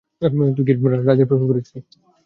তুই 0.55 0.63
কি 0.67 0.73
রাজের 1.01 1.27
প্রেমে 1.29 1.47
পড়েছিস? 1.49 1.83